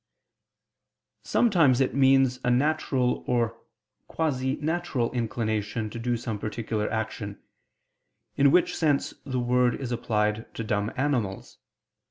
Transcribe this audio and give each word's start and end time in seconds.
Sometimes 1.21 1.79
it 1.79 1.93
means 1.93 2.39
a 2.43 2.49
natural 2.49 3.23
or 3.27 3.61
quasi 4.07 4.55
natural 4.55 5.11
inclination 5.11 5.91
to 5.91 5.99
do 5.99 6.17
some 6.17 6.39
particular 6.39 6.89
action, 6.91 7.39
in 8.35 8.49
which 8.49 8.75
sense 8.75 9.13
the 9.25 9.39
word 9.39 9.75
is 9.75 9.91
applied 9.91 10.51
to 10.55 10.63
dumb 10.63 10.91
animals. 10.97 11.59